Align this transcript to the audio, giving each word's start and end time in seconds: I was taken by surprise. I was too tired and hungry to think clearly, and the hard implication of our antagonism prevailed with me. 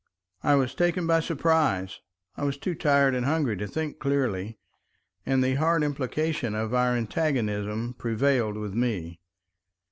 I 0.41 0.55
was 0.55 0.73
taken 0.73 1.05
by 1.05 1.19
surprise. 1.19 1.99
I 2.35 2.43
was 2.43 2.57
too 2.57 2.73
tired 2.73 3.13
and 3.13 3.23
hungry 3.23 3.55
to 3.57 3.67
think 3.67 3.99
clearly, 3.99 4.57
and 5.27 5.43
the 5.43 5.53
hard 5.53 5.83
implication 5.83 6.55
of 6.55 6.73
our 6.73 6.95
antagonism 6.95 7.93
prevailed 7.99 8.57
with 8.57 8.73
me. 8.73 9.19